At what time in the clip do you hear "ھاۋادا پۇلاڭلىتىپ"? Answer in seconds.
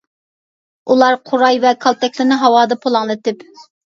2.45-3.45